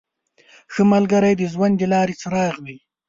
•ښه 0.73 0.83
ملګری 0.93 1.33
د 1.37 1.41
ژوند 1.53 1.73
د 1.77 1.81
لارې 1.93 2.15
څراغ 2.21 2.55
وي. 2.65 2.77